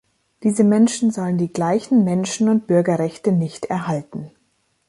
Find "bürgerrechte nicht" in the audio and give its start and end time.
2.65-3.65